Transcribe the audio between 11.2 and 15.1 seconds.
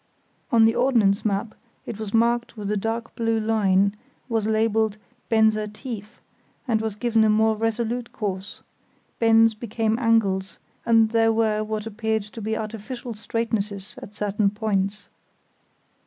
were what appeared to be artificial straightnesses at certain points.